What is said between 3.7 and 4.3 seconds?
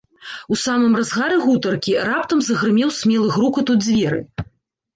у дзверы.